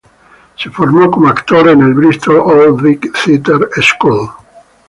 Se 0.55 0.71
formó 0.71 1.11
como 1.11 1.27
actor 1.27 1.69
en 1.69 1.79
la 1.81 1.93
Bristol 1.95 2.37
Old 2.37 2.81
Vic 2.81 3.13
Theatre 3.23 3.67
School. 3.83 4.31